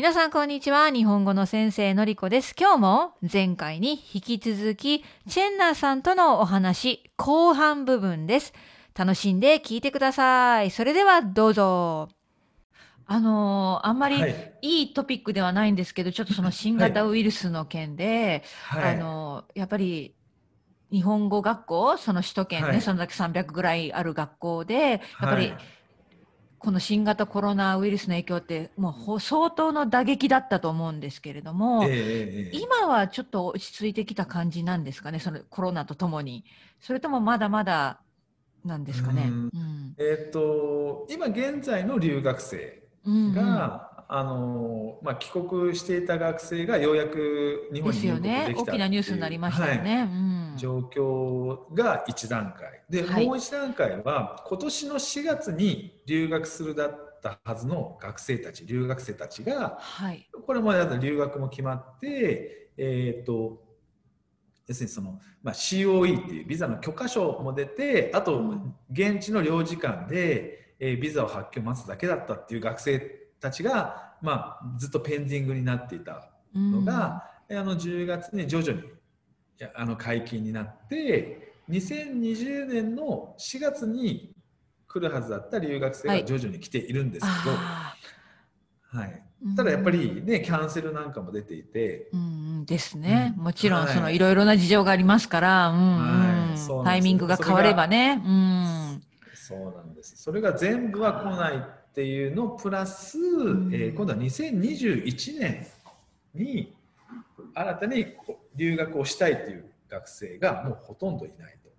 [0.00, 0.88] 皆さんこんにちは。
[0.88, 2.54] 日本語の先生のりこです。
[2.58, 8.54] 今日も前回に引き続き、チェンナーさんとのお話、後半部分です。
[8.96, 10.70] 楽しんで聞いてください。
[10.70, 12.08] それではどうぞ。
[13.04, 14.54] あのーあんまりはい。
[14.62, 18.94] いいトピックではないんですけど、ちょっとその新型ウイルスの件で、はい。
[18.94, 20.14] あのーやっぱり
[20.90, 25.58] 日本語学校、その首都圏ね、はいそのだけ300ぐらいある学校で、やっぱり、はい
[26.60, 32.70] この新型コロナウイルスの影響ってもうほ相当の打撃だったと思うんですけれども、ええええええ。
[32.76, 36.44] 今はちょっと落ち着いてきた感じなんですかね、そのコロナとともに。
[36.80, 38.02] それともまだまだ
[38.64, 39.36] なんですかね。
[39.42, 39.50] うん。
[39.54, 39.96] うん。
[39.98, 49.78] えっと、今現在の留学生うんが、あの、まあ、帰国していた学生がようやく日うん、で本に入国すよねできた大きなニュースになりましたよはい。
[49.78, 50.02] ね。
[50.02, 50.10] うん
[50.56, 52.82] 状況が一段階。
[52.88, 53.26] で、はい。
[53.26, 63.62] もう一段階は今年の4月に留学するだったはずの学生たち留学生たちがはい、これも留学も決まって、えー、と
[64.66, 68.74] 要するにその、まあ、COE っていうビザの許可証も出てあとうん。
[68.90, 72.98] 現地の領事館で、えービザを発給を待つだけだったっていう学生
[73.40, 78.82] たちが、まあ、ずっとペンディングになっていたのが、あの10月に徐々に
[79.74, 84.32] あの解禁になって2020年の4月に
[84.88, 86.20] 来るはずだった留学生はい。
[86.22, 87.94] が徐々に来ているんですけど、あ
[88.92, 89.22] はい。
[89.44, 92.22] ーただやっぱりねキャンセルなんかも出ていて、うんう
[92.62, 93.44] んですね、うん。
[93.44, 93.94] もちろんはい。
[93.94, 95.78] そのいろいろな事情がありますから、うん。
[95.78, 96.58] うんはい。
[96.58, 98.20] そうなんタイミングが変わればね。
[98.24, 99.02] うん。
[99.34, 100.16] そうなんです。
[100.16, 103.70] それが全部は来ないっていうのプラス、ん。
[103.72, 105.66] えー今度は2021年
[106.34, 106.74] に
[107.54, 108.06] 新たに
[108.56, 111.70] 留学をしたいという学生がもうほとんどいないと。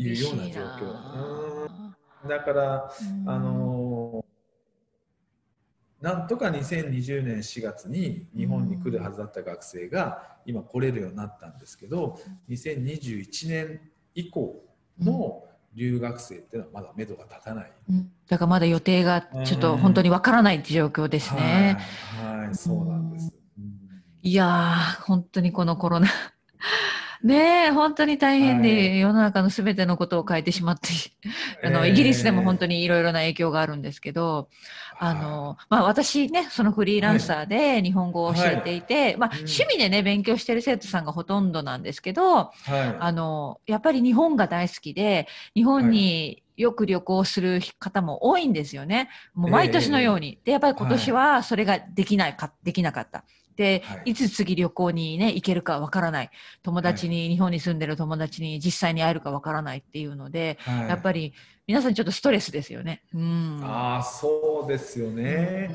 [0.00, 4.28] いうような状況だから、うんあのー
[6.00, 13.80] なんとか2020年4月に日本に来るはずだった学生が今来れるようになったんですけど2021年
[14.14, 14.62] 以降
[15.00, 15.44] の
[15.74, 17.72] 留学生っていうのはまだ目処が立たない。
[17.90, 21.78] うんだからまだ予定がちょっと本当にわからない状況ですね。
[22.22, 23.32] はい、はい、そうなんです。
[24.22, 26.08] うんいやー、本当にこのコロナ。
[27.22, 28.98] ねえ、本当に大変はで、い。
[28.98, 30.88] 世の中のすべてのことを変えてしまって、
[31.62, 34.48] あの、イギリスでも本当にいろいろな影響があるんですけど、
[34.98, 39.38] あの、まあ私ね、そのフリーランサーで日本語を教えていて、まあうん。
[39.38, 42.50] 趣味でね、勉強してる生徒さんがほとんどなんですけど、は
[42.90, 49.10] い、あの、やっぱり日本が大好きで、日本によく旅行する方も多いんですよね。
[49.34, 50.40] もう毎年のように。
[50.44, 53.24] で、やっぱり今年はそれができないか、できなかった。
[53.58, 56.30] で、はいいつ次旅行にね、行けるかわからない。
[56.62, 61.34] 友達に、日本に住んでる友達に実際に会えるかわからないっていうので、はいやっぱり
[61.66, 63.02] 皆さんちょっとストレスですよね。
[63.12, 63.60] うん。
[63.62, 65.74] ああそうですよねう。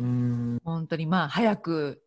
[0.00, 2.02] うんん本当にまあ早く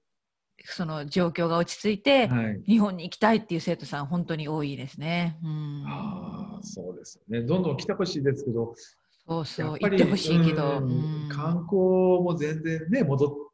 [0.64, 2.62] その状況が落ち着いて、はい。
[2.66, 5.38] 日本に行きたいっていう生徒さん本当に多いですね。
[5.44, 5.84] うん。
[5.86, 7.46] ああそうですよね。
[7.46, 8.74] どんどん来てほしいですけど、
[9.28, 10.82] そうそう、行ってほしいけど。
[11.30, 13.51] 観光も全然ね戻っ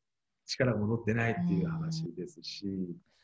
[0.48, 2.66] 力が戻ってないっていう話ですし、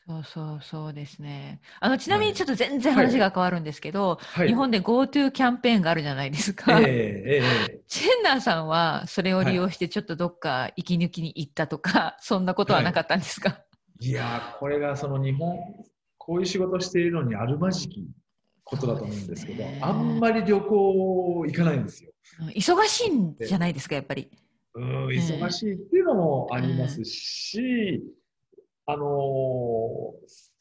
[0.06, 1.60] そうそうそうですね。
[1.80, 6.78] あの、ちなみはいにちょっと全然話が変わるんですけど、はい、日本で GoTo キャンペーンがあるじゃないですか。
[6.78, 13.60] ええええチェンナーさんはそれを利用してちょっとどっか息抜きに行ったとか、そんなことはなかったんですか、
[14.00, 15.56] いやーこれがその日本
[16.18, 18.06] こういう仕事しているのにあるまじき
[18.62, 22.10] ことだと思うんですけどねあんまり旅行行かないんですよ。
[22.40, 24.28] うん忙しいんじゃないですか、やっぱり。
[24.74, 28.02] うん忙しいっていうのもありますし、
[28.86, 29.08] あのー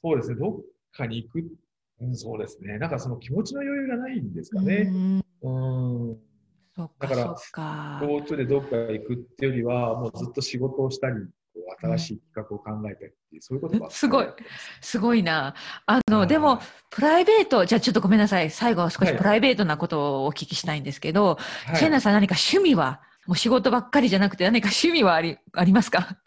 [0.06, 0.56] そうですねどっ
[0.92, 1.44] かに行く、
[2.02, 2.78] うん、そうですね。
[2.78, 4.84] なんかその気持ちの余裕がないんですかうね。
[4.84, 5.24] ん。
[5.42, 5.50] う
[6.14, 6.18] ん。
[6.76, 8.02] だからそっか。
[8.04, 11.16] GoTo でどっか行くっていうよりはもうずっと仕事をしたり
[11.82, 13.94] 新しい企画を考えたりっていうそういうことばっかり。
[13.94, 14.28] すごい。
[14.82, 15.56] すすごいな。
[15.86, 16.60] あの、はいでも、
[16.90, 18.50] プライベート、じゃあちょっとごめんなさい。
[18.50, 19.18] 最後は少しはい。
[19.18, 21.78] プライベートなことをお聞きしたいんですけど、はい。
[21.78, 26.18] チェンナーさん何か趣味は、もう仕事ばっかりじゃなくて何か趣味はあり、 ありますか？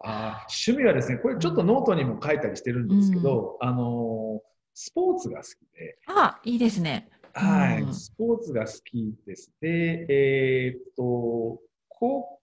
[0.00, 5.48] あー趣味はですね、これちょっとノートにも書いたりしてるんですけど、あのースポーツが好き
[5.78, 7.08] で、あ、いいですね。
[7.32, 9.52] はい、うんスポーツが好きです。
[9.60, 12.40] で、えーっと、高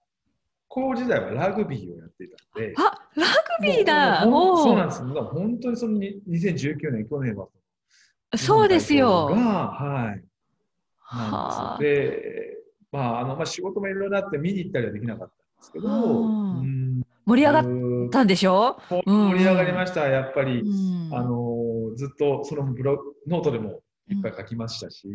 [0.70, 3.26] 校時代はラグビーをやっていたので、あ、ラ
[3.60, 4.28] グビーだそ
[4.72, 5.02] うなんおです。
[5.04, 9.28] 本当にそのに2019年、去年はーそうですよ。
[9.28, 10.16] が、は
[11.80, 11.84] い。
[11.84, 12.58] で、
[12.92, 17.02] まあ、あの、まあ、仕事もいろいろあって見に行ったりはできなかったんですけど、うんうん。
[17.26, 18.78] 盛り上がっうんたんでしょ？
[18.90, 20.62] 盛り上がりました、やっぱり。
[20.62, 21.16] うん。
[21.16, 25.08] あのずっとそのブログノートでもいっぱい書きましたし、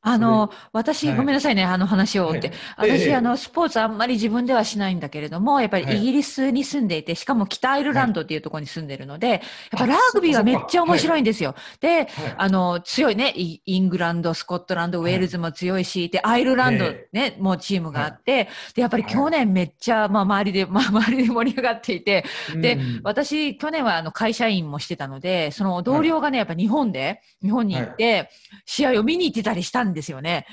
[0.00, 1.16] あの、私、はい。
[1.16, 2.52] ごめんなさいね、あの話をって。
[2.76, 3.16] 私、ええ。
[3.16, 9.40] あの、スポーツあんまり自分ではしないんだけれども、やっぱりはいイギリスに住んでいて、しかも北アイルランドっていうところに住んでるので、やっ
[9.76, 11.54] ぱあラグビーはめっちゃ面白いんでですよ。
[11.80, 12.08] で、はい。
[12.36, 22.24] あの、強いね、イイングランド、スコットランド、ウェールズも強いし、で、アイルランドえね、もうチームがあって、で、やっぱり去年めっちゃ、まあ、周りで、まあ、周りで盛り上がっていて、
[22.56, 23.00] でうん。
[23.04, 28.30] 私、去年はあの会社員もしてたので、その同僚がね、やっぱ日本で、日本に行って、
[28.64, 30.46] 試合を見に行ってたりしたんですよね。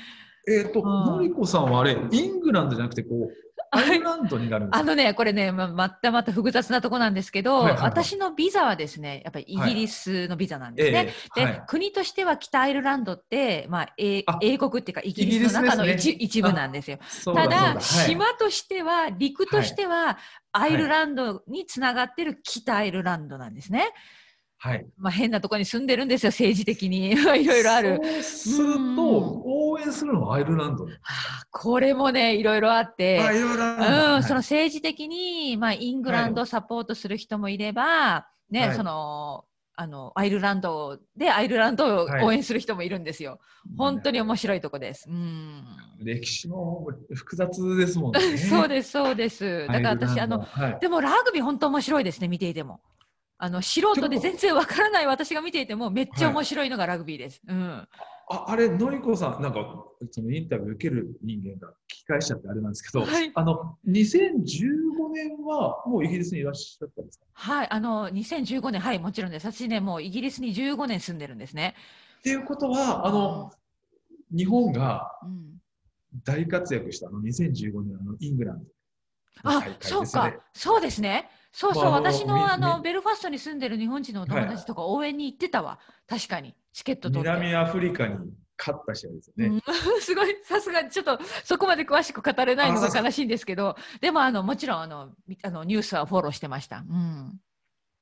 [0.48, 0.86] えっと、うん。
[0.86, 3.30] のりこさんはあれ、イングランドじゃなくて、こう、
[3.72, 4.78] アイルランドになるんですか？
[4.78, 7.84] あのね、これね、ままたまた複雑なとこなんですけど、はいはいはい。
[7.88, 11.04] 私のビザはですね、やっぱりイギリスのビザなんですね。
[11.06, 11.62] で、ええはい。
[11.66, 14.22] 国としては北アイルランドって、まあ、英
[14.58, 16.16] 国っていうか、イギリスの中の一,、ね。
[16.20, 16.98] 一部なんですよ。
[17.24, 17.80] ただはい。
[17.82, 20.16] 島としては、陸としては、
[20.52, 23.90] アイルランドにつながってる北アイルランドなんですね。
[24.58, 24.86] はい。
[24.96, 27.10] まあ、変なところに住んでるんですよ、政治的に。
[27.12, 28.22] いろいろある。
[28.22, 30.84] するうんと、応援するのはアイルランド。
[30.84, 33.18] はあこれもね、いろいろあって。
[33.18, 39.44] うん、だその政治的に、まあ、イングランドをサポートする人もいれば、ね、はいその、
[39.78, 43.40] あの、アイルランドでアイルランドをはい応援する人もいるんですよ。
[43.76, 45.06] 本当に面白いとこです。
[45.08, 45.64] うん。
[46.02, 48.36] 歴史も複雑ですもんね。
[48.38, 49.66] そうです、そうです。
[49.66, 52.80] だから私、あの、はい、でもラグビー本当面白いですね、見ていても。
[53.38, 57.42] あの、素人で全然わからない私が見ていても、めっちゃ面白いのがラグビーです。
[57.46, 57.88] うん。
[58.28, 67.26] ああれ、のりこさん、なんか、そのインタビュー受ける人間が聞き返しちゃってあれなんですけど、はいあの、2015年はもうイギリスにいらっしゃったんですか？
[67.32, 69.46] はい、あの、2015年、はい、もちろんです。
[69.50, 71.74] 私ね、もうイギリスに15年住んでるんですね。
[72.18, 73.52] っていうことは、あの、
[74.34, 75.52] 日本がうん。
[76.24, 78.62] 大活躍したあの2015年のイングラン
[79.44, 81.28] ドのあ大会、そうか、そうですね。
[81.58, 85.78] そうそう、まあ私のあのみベルファストに住んでる日本人のお友達とか応援に行ってたわ。
[86.06, 87.30] 確かに、チケット取って。
[87.30, 88.18] 南アフリカに
[88.58, 89.46] 勝った試合ですよね。
[89.46, 89.62] うん
[90.02, 96.84] すごい、さすがにちょっとそこまで詳しく語れないのが悲しいんですけど、でもあのもちろんあのみあのニュースはフォローしてました。
[96.86, 97.40] うん、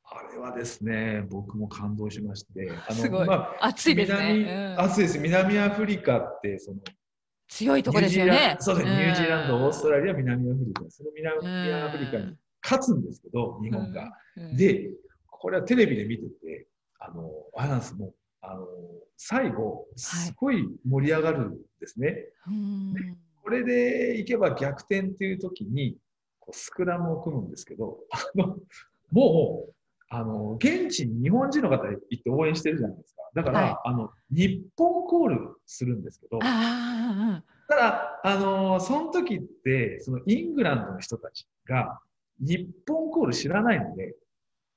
[0.03, 4.75] あれはですね、僕も感動しまして、あのすごいまあ暑いです南ね。
[4.77, 5.19] うん暑いです。
[5.21, 6.79] 南アフリカってその
[7.47, 8.57] 強いとこですよねン。
[8.57, 14.11] ドそうです、んニュージーランド、オーストラリア、南アフリカ、その南アフリカに勝つんですけど、日本が。
[14.37, 14.91] うん、で、
[15.29, 16.67] これはテレビで見てて、
[16.99, 18.67] あの、アナウンスも、あの、
[19.17, 22.17] 最後、すごい盛り上がるんですね。
[22.49, 22.95] うん
[23.45, 25.99] これでいけば逆転っていう時に、
[26.41, 28.57] こうスクラムを組むんですけど、あの
[29.13, 29.75] もう、
[30.09, 33.23] あの、現地に日本人の方行って応援してるじゃないですか。
[33.35, 42.01] だから、はいあの、日本コールするんですけど、あただ、あのその時って、そのイングランドの人たちが、
[42.41, 44.15] 日本コール知らないので、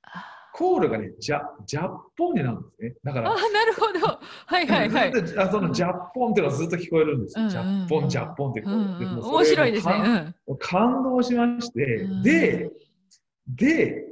[0.04, 0.24] あ
[0.54, 2.96] コールがね、ジャ、ジャッポンになるんですね。
[3.04, 4.20] だから、ああ、なるほど。
[4.46, 5.14] はいはいはい。
[5.38, 7.44] あそのジャッポンっていうのがずっと聞こえるんですよ。
[7.46, 8.74] うんジャッポン、ジャッポンってこう。
[8.74, 9.94] うんうん面白いですね。
[9.94, 12.72] もう感もう感動しまして、うんで、
[13.48, 14.08] で、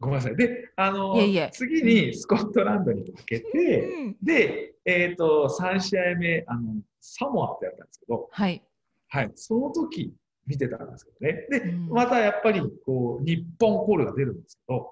[0.00, 0.36] ごめんなさい。
[0.36, 8.62] で、あの、いえいえ次にスコットランドに負けうて、んで、えっ、と、3試合目、あの、サモアってやったんですけど、はい。
[9.08, 10.12] はい、その時
[10.46, 11.46] 見てたんですけどね。
[11.50, 14.90] で、うんまたやっぱり、こう、日本コールが出るんですけど、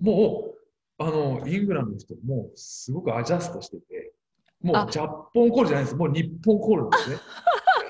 [0.00, 0.54] も
[0.98, 4.12] う、あの、イングランドの人もすごくアジャストしてて、
[4.62, 5.96] もあうジャッポンコールじゃないです。
[5.96, 7.16] もう日本コールなんですね。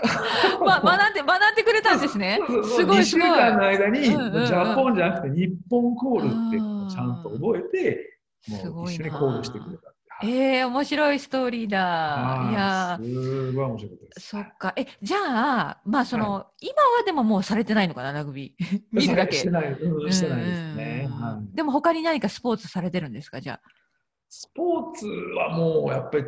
[0.65, 2.39] ま、学んで、学んでくれたんですね。
[2.47, 3.05] すご2いすごい。
[3.05, 8.19] 週間の間に、うんうんうんジャポンじゃなくて日本コールってうんちゃんと覚えて、
[8.49, 9.93] もう一緒にコールしてくれた。
[10.21, 12.49] はいええ面白いストーリーだ。
[12.51, 14.29] いやはいすごい面白かったです。
[14.29, 14.73] そっか。
[14.77, 18.83] え、じゃあ、まあ、その、今はでももうされてないのかな、ラグビー。
[18.93, 19.37] 見るだけ。
[19.37, 21.09] してない、うん、してないですね。
[21.11, 23.61] うんはいでも他に何かスポーツされてるんですか、じゃ
[24.29, 26.25] スポーツはもうやっぱり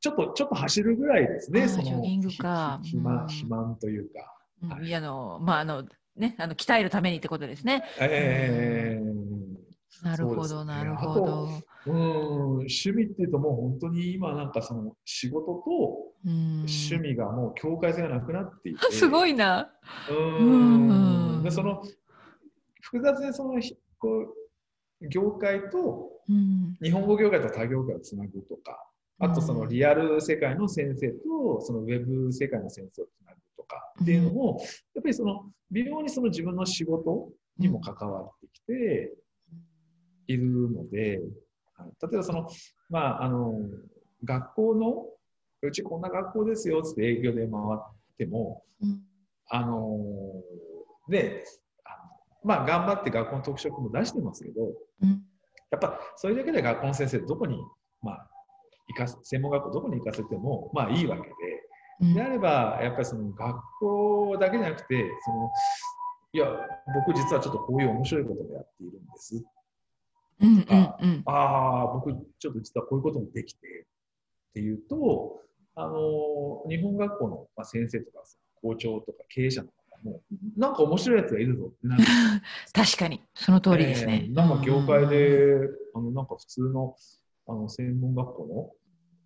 [0.00, 1.62] ちょっとちょっと走るぐらいですね。
[1.62, 4.20] あーそのジョギングかひひ暇うん肥満というか。
[4.20, 4.66] あ。
[4.66, 5.84] うんはいあの、まあ、あの、
[6.16, 7.84] ね、あの、鍛えるためにってことですね。
[8.00, 9.00] え
[10.02, 11.48] なるほど、ねなるほど。
[11.86, 12.00] ー、うん
[12.56, 15.62] 趣味っていうともう本当に今なんかその仕事と
[16.24, 16.64] うん。
[16.66, 18.80] 趣味がもう境界線がなくなっていて。
[18.92, 19.70] すごいな。
[20.10, 21.82] うんその
[22.80, 24.34] 複雑にそのひこ
[25.00, 26.76] う業界とうん。
[26.82, 28.78] 日本語業界と他業界をつなぐとか、
[29.18, 34.58] あとそのリアル世界の先生とそのウェブ世界の先生をつなぐとかっていうのも、
[34.94, 39.12] やっぱりその微妙にその自分の仕事にも関わってきて
[40.28, 41.43] いるので、はい
[41.78, 42.48] 例えばその、
[42.90, 43.60] まあ、あの、
[44.24, 45.06] 学校の、
[45.62, 49.00] うちこんな学校ですよって営業で回っても、うん。
[49.48, 49.98] あの
[51.08, 51.44] で、
[51.84, 52.12] あの
[52.42, 55.24] まあ、頑張って学校の特色も出してますけど、うん。
[55.70, 57.58] やっぱそれだけで学校の先生どこに、
[58.02, 58.30] まあ、
[58.88, 61.22] 行か専門学校どこに行かせてもまあいいわけ
[62.02, 65.50] で、であればやっぱりその学校だけじゃなくてその
[66.32, 66.46] いや
[66.94, 69.42] 僕実はちょっとこういう面白いことをやっているんです
[70.40, 73.86] うんうんうん、ああ僕ちょっと実はこういうこともできて
[74.50, 75.40] っていうと
[75.76, 78.18] あの日本学校の、まあ、先生とか
[78.62, 80.20] 校長とか経営者の方も
[80.56, 82.04] なんか面白いやつがいるぞってなる。
[82.72, 83.22] 確かに。
[83.34, 85.56] その通りですね、えー、なんか業界で、
[85.94, 86.96] あのなんか普通の
[87.46, 88.70] あの専門学校の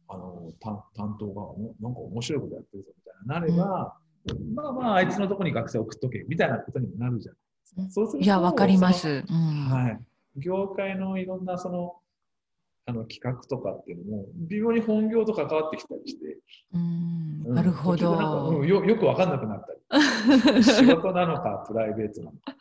[0.08, 1.42] あの担担当が
[1.80, 3.96] なんか面白いことやってるぞみたいななれば、
[4.32, 7.82] うん、まあまああいつのとこに学生送っとけみたいなことにもなるじゃないですか。
[7.90, 10.00] そうするといやわかります、うん、はい、
[10.38, 11.96] 業界のいろんなその
[12.86, 16.38] あの企画とかっていうのも微妙に本業と関わってきたりして、
[16.72, 18.64] うんなるほど。
[18.64, 20.62] よよく分かんなくなったり。
[20.64, 22.56] 仕事なのかプライベートなのか。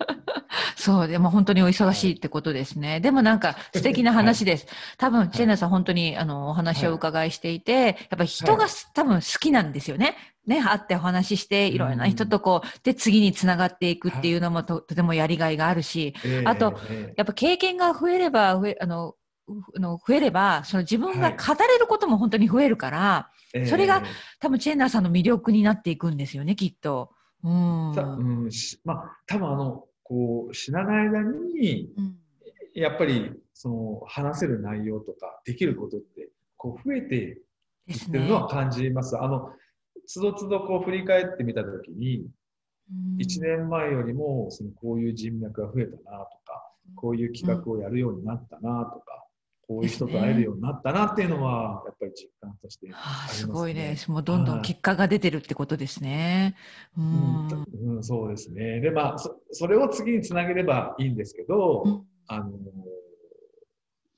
[0.88, 2.92] そう、でも本当にお忙しいってことですね。
[2.92, 4.68] はい、でもなんか素敵な話です。
[4.72, 10.16] はい、多分、チェンナさん本当にあのお話を伺いしていて、はい、やっぱり人が、多分好きなんですよね。
[10.46, 16.14] ね、会ってお話しして、いろんな人とこう、で、次につながっていくっていうのもととてもやりがいがあるし、
[16.46, 16.80] あと、
[17.18, 19.16] やっぱ経験が増えれば、増え、あの、
[19.78, 21.36] の増えれば、その自分が語
[21.68, 23.30] れることも本当に増えるから、
[23.66, 24.04] それが
[24.40, 27.12] 多分チェンナーさんの魅力になっていくんですよね、きっと。
[27.44, 27.92] うん。
[27.92, 27.94] う
[28.46, 28.50] ん、
[28.86, 32.16] まあ、多分あの、こう知らない間に、うん、
[32.74, 37.16] やっぱりその話せる内容とかできることってこう増えて
[37.88, 39.10] いってるのは感じます。
[39.10, 39.52] すね、あの
[40.06, 42.26] つどつどこう振り返ってみたときに、
[42.90, 49.27] うん、1年前よりもそのこういう人脈が増えたなとか、こういう企画をやるようになったなとか、
[49.68, 53.98] こういう人と会えるようになったなっていうのは、やっぱり実感としてあります、ね、すごいね。
[54.08, 56.56] もうどんどん結果が出てるってことですね。
[56.98, 57.66] うん、
[57.98, 58.80] うん、そうですね。
[58.80, 62.52] で、まあそ、それを次につなげればいいんですけど、うん、あの、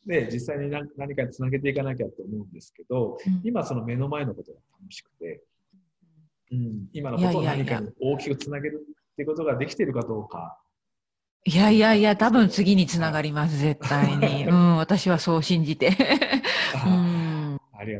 [0.05, 5.41] で、実際に何何かにつなげていかなきゃと思うんですけど、うん、今その目の前のことが楽しくて、
[6.51, 10.59] うん、今のことを何かに大きくつなげるってことができているかどうか、
[11.45, 14.45] いやいやいや、多分次につながります、絶対に。
[14.49, 15.95] うん、私はそう信じて。
[16.85, 17.19] うん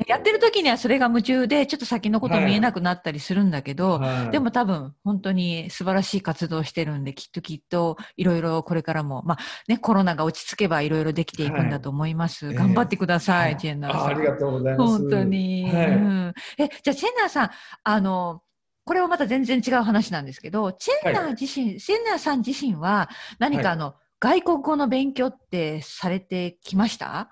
[0.08, 12.48] やってる時にはそれが夢中で、ちょっと先のこと見えなくなったりするんだけど、はい、でも多分本当に素晴らしい活動してるんで、きっときっといろいろこれからも、まあね、コロナが落ち着けばいろいろできていくんだと思います。
[12.48, 14.08] はい、頑張ってください、えー、チェンナーさん。
[14.08, 14.92] ありがとうございます。
[15.00, 15.72] 本当に。
[15.72, 17.50] はい、うん、え、じゃあチェンナーさん、
[17.84, 18.42] あの、
[18.86, 27.30] これはまた全然違う話なんですけど、チェンナー自身、はい、チェンナーさん自身は何かあの、はい、外国語の勉強ってされてきました？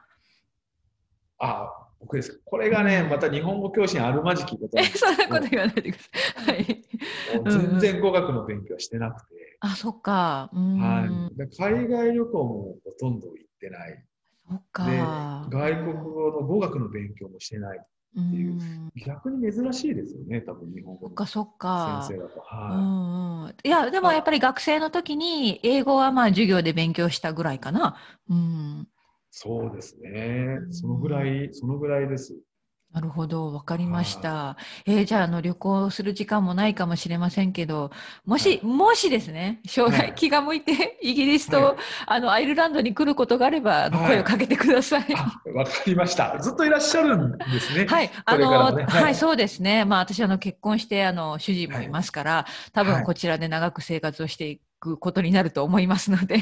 [1.39, 2.39] あ僕ですか？
[2.45, 6.01] これがね、また日本語教師にあるまじきことなんです そんなこと言わないでくだ
[6.45, 6.55] さい。
[6.55, 6.83] はい。
[7.45, 9.57] 全然語学の勉強はしてなくて。
[9.59, 10.49] あ、そっか。
[10.53, 11.55] はい。
[11.57, 14.03] 海外旅行もほとんど行ってない。
[14.47, 14.85] そっか。
[14.85, 14.97] で、
[15.49, 17.79] 外国語の語学の勉強もしてない。
[17.79, 17.81] っ
[18.29, 18.57] ていう、
[18.95, 21.15] 逆に珍しいですよね多分日本語の
[21.75, 22.39] 先生だと。
[22.41, 27.97] はい、いやでもやっぱり学生の時に英語はまあ授業で勉強したぐらいかな。
[28.29, 28.87] うん、
[29.31, 30.57] そうですね。
[30.71, 32.35] そのぐらいそのぐらいです。
[32.97, 34.57] なるほど、わかりました。
[34.87, 37.91] えー、じゃあ、あの、旅行する時間もないかもしれませんけど、
[38.25, 41.75] もし、はい、もしですね、将来気が向いて、イギリスと、はい、
[42.07, 45.01] あの、アイルランドに来ることがあれば、声をかけてください。
[45.53, 46.39] わ、かりました。
[46.39, 47.85] ずっといらっしゃるんですね。
[47.85, 49.85] はい、あの、ね、はい、そうですね。
[49.85, 56.37] まあ、私、あの、結婚して、あの、主人もいますから、多分こちらで長く生活をしていくことになると思いますので。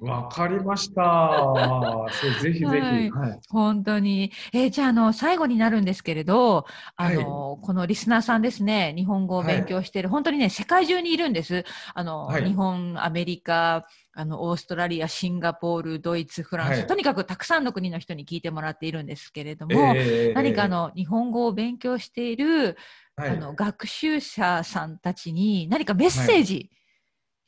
[0.00, 2.06] わかりました。
[2.40, 4.32] ぜひぜひ、はい、はい、本当に。
[4.52, 11.64] えー、じゃあ、あの、最後になるんですけれど、あの、はい、このリスナーさんですね、日本語を勉強している、はい、本当にね、世界中にいるんです。
[11.94, 22.76] あの、日本、アメリカ、あの、オーストラリア、シンガポール、ドイツ、フランス、とにかくたくさんの国の人に聞いてもらっているんですけれども、えー、何かあの、日本語を勉強している、
[23.16, 26.70] あの、学習者さんたちに何かメッセージ、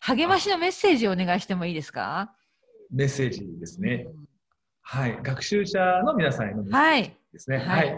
[0.06, 2.30] 励ましのメッセージをお願いしてもいいですか？
[2.90, 4.06] メッセージですね。
[4.82, 5.18] はい。
[5.22, 7.56] 学習者の皆さんへのメッセージですね。
[7.56, 7.94] はい。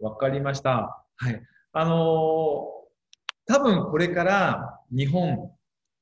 [0.00, 1.04] わ、はい、かりました。
[1.14, 1.40] はい。
[1.72, 1.94] あのー、
[3.46, 5.52] 多分これから日本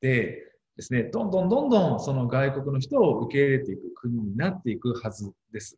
[0.00, 0.38] で
[0.76, 5.76] ですね、どんどんどんどんその外国の人を受け入れていく国になっていくはずです。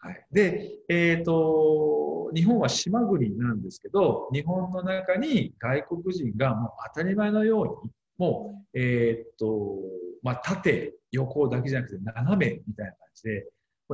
[0.00, 0.26] はい。
[0.32, 9.78] で、えっ、ー、と、日本は島国なんですけど、日本の中に外国人がもう当たり前のようにもう、えー、っと、
[10.22, 13.46] まあ、縦、横だけじゃなくて斜めみたいな感じで、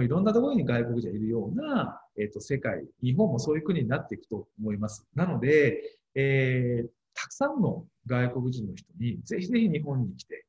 [0.03, 5.07] いろんなところに外国人がいるような、えー、っと世界、日本もそういう国になっていくと思います。
[5.15, 5.83] なので、
[6.15, 10.47] えー、たくさんの外国人の人にぜひぜひ日本に来て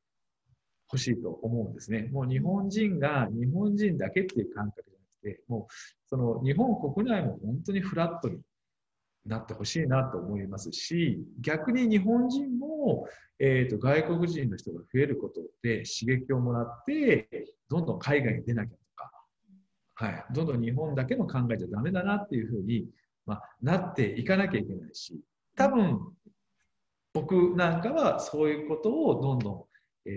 [0.88, 2.10] ほしいと思うんですね。
[2.12, 5.74] もう日本人が日本人だけっていう感覚じゃなくで、もう、
[6.08, 8.40] その日本国内も本当にフラットに
[9.26, 13.08] なってほしいなと思いますし、逆に日本人も、
[13.40, 19.12] えーと、外国人の人が増えることで刺激をもらって、どんどん海外に出なきゃとか、
[19.96, 22.88] はい、どんどん日本だけの考えじゃダメだなっていうふうに、
[23.26, 25.20] まあ、なっていかなきゃいけないし、
[25.56, 26.00] 多分
[27.14, 29.52] 僕なんかはそういうことをどんど
[30.06, 30.12] ん、え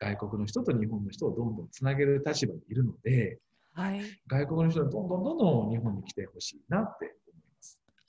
[0.00, 3.38] ー、外国の人と日本の人をどんどんつなげる立場にいるので、
[3.74, 7.15] はい、外国の人にどんどんどんどん日本に来てほしいなって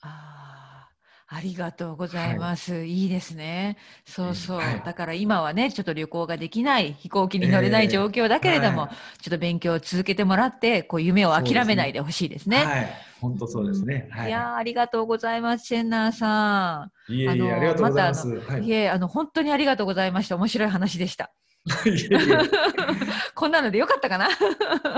[0.00, 0.90] あ
[1.28, 2.72] あ、ありがとうございます。
[2.74, 3.76] はい、いいですね。
[4.06, 4.58] そうそう。
[4.58, 12.64] はい、だから今はね、ちょっと旅行ができない、飛行機に乗れない状況だけれども、えーはい、ちょっと勉強を続けてもらって、こう夢を諦めないでほしいですね。
[12.64, 12.90] はい。
[13.20, 14.08] 本当そうですね。
[14.22, 17.12] いやありがとうございます、チェンナーさん。
[17.12, 18.26] いえいえ、ありがとうございます。
[18.46, 20.36] ま、いえ、あの、本当にありがとうございました。
[20.36, 21.32] 面白い話でした。
[23.34, 24.28] こんなのでよかったかな？
[24.28, 24.30] い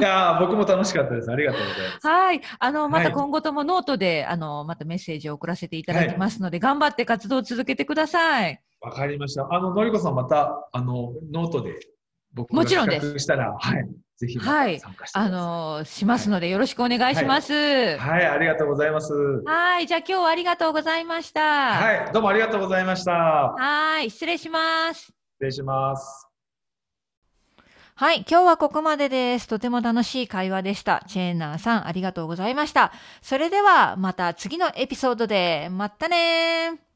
[0.00, 1.31] や僕も楽しかったです。
[1.31, 2.07] ありがとうございます。
[2.07, 2.40] はい。
[2.59, 8.61] あの、また今後ともノートで、はい、あの、またメッセージを送らせていただきますので、はい、頑張って活動を続けてください。
[8.81, 9.49] わかりました。
[9.50, 11.79] あの、のりこさんまた、あの、ノートで
[12.33, 13.19] 僕もちろんです。
[13.19, 13.88] したら、はい。
[14.17, 14.79] ぜひはい、
[15.14, 19.14] あのしますのでよろしくお願いします、はい、はい、ありがとうございます。
[19.14, 21.40] はい、じゃあ今日はありがとうございました。
[21.40, 23.12] はい、どうもありがとうございました。
[23.12, 25.05] はい、失礼します。
[25.05, 26.30] 失礼します。
[28.00, 29.47] はい、今日はここまでです。
[29.47, 31.04] とても楽しい会話でした。
[31.07, 32.92] チェーンナーさん、ありがとうございました。
[33.21, 35.69] それでは、また次のエピソードで。
[35.71, 36.90] またね